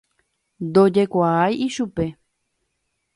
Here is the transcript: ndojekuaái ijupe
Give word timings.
ndojekuaái 0.65 1.53
ijupe 1.65 2.05